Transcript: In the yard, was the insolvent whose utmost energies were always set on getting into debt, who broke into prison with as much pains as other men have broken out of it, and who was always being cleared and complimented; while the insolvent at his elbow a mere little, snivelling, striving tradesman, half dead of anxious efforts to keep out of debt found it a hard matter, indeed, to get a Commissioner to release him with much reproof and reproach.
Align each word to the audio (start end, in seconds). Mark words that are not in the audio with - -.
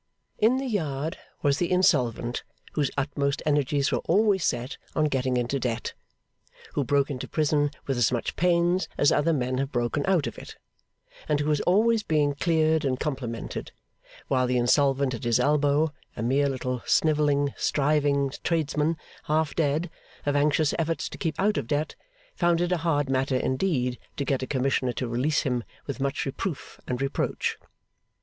In 0.39 0.57
the 0.57 0.65
yard, 0.65 1.19
was 1.43 1.59
the 1.59 1.71
insolvent 1.71 2.41
whose 2.71 2.89
utmost 2.97 3.43
energies 3.45 3.91
were 3.91 3.99
always 3.99 4.43
set 4.43 4.77
on 4.95 5.05
getting 5.05 5.37
into 5.37 5.59
debt, 5.59 5.93
who 6.73 6.83
broke 6.83 7.11
into 7.11 7.27
prison 7.27 7.69
with 7.85 7.99
as 7.99 8.11
much 8.11 8.35
pains 8.35 8.87
as 8.97 9.11
other 9.11 9.31
men 9.31 9.59
have 9.59 9.71
broken 9.71 10.03
out 10.07 10.25
of 10.25 10.39
it, 10.39 10.57
and 11.29 11.39
who 11.39 11.45
was 11.47 11.61
always 11.61 12.01
being 12.01 12.33
cleared 12.33 12.83
and 12.83 12.99
complimented; 12.99 13.71
while 14.27 14.47
the 14.47 14.57
insolvent 14.57 15.13
at 15.13 15.23
his 15.23 15.39
elbow 15.39 15.93
a 16.17 16.23
mere 16.23 16.49
little, 16.49 16.81
snivelling, 16.87 17.53
striving 17.55 18.31
tradesman, 18.43 18.97
half 19.25 19.53
dead 19.53 19.87
of 20.25 20.35
anxious 20.35 20.73
efforts 20.79 21.07
to 21.09 21.19
keep 21.19 21.39
out 21.39 21.57
of 21.57 21.67
debt 21.67 21.93
found 22.33 22.59
it 22.59 22.71
a 22.71 22.77
hard 22.77 23.07
matter, 23.07 23.37
indeed, 23.37 23.99
to 24.17 24.25
get 24.25 24.41
a 24.41 24.47
Commissioner 24.47 24.93
to 24.93 25.07
release 25.07 25.43
him 25.43 25.63
with 25.85 25.99
much 25.99 26.25
reproof 26.25 26.81
and 26.87 27.03
reproach. 27.03 27.59